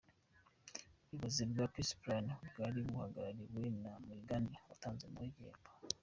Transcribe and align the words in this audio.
Ubuyobozi 1.03 1.41
bwa 1.51 1.65
Peace 1.73 1.95
Plan 2.01 2.25
bwari 2.49 2.79
buhagarariwe 2.87 3.65
na 3.81 3.91
Muligande 4.05 4.55
watanze 4.69 5.05
nawe 5.09 5.27
igihembo. 5.31 5.69